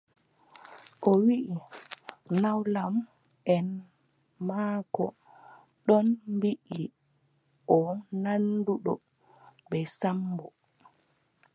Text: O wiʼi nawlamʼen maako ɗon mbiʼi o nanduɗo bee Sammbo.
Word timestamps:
O 1.09 1.11
wiʼi 1.25 1.55
nawlamʼen 2.41 3.67
maako 4.47 5.05
ɗon 5.85 6.07
mbiʼi 6.35 6.83
o 7.77 7.79
nanduɗo 8.21 8.93
bee 9.69 9.87
Sammbo. 9.99 10.45